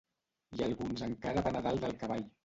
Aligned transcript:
I 0.59 0.61
alguns 0.67 1.03
encara 1.07 1.43
van 1.49 1.59
a 1.59 1.61
dalt 1.67 1.85
del 1.85 1.95
cavall. 2.05 2.25